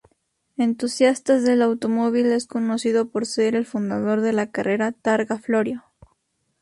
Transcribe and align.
Entusiasta 0.57 1.39
del 1.39 1.61
automóvil, 1.61 2.31
es 2.31 2.47
conocido 2.47 3.09
por 3.11 3.27
ser 3.27 3.53
el 3.55 3.67
fundador 3.67 4.21
de 4.21 4.33
la 4.33 4.49
carrera 4.49 4.93
Targa 4.93 5.37
Florio. 5.37 5.83